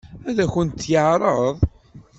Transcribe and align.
Ad 0.29 0.37
akent-t-yeɛṛeḍ? 0.43 1.57